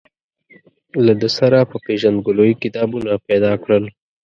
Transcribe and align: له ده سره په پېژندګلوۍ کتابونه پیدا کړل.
له 1.05 1.13
ده 1.21 1.29
سره 1.37 1.57
په 1.71 1.77
پېژندګلوۍ 1.85 2.51
کتابونه 2.63 3.11
پیدا 3.27 3.51
کړل. 3.63 3.83